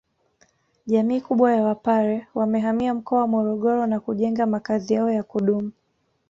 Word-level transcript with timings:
Jamii 0.87 1.21
kubwa 1.21 1.55
ya 1.55 1.63
wapare 1.63 2.27
wamehamia 2.33 2.93
mkoa 2.93 3.19
wa 3.19 3.27
Morogoro 3.27 3.87
na 3.87 3.99
kujenga 3.99 4.45
makazi 4.45 4.93
yao 4.93 5.11
yakudumu 5.11 5.71